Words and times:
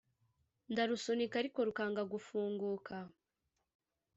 ndarusunika 0.71 1.35
ariko 1.41 1.59
rukanga 1.67 2.01
gufunguka 2.11 2.95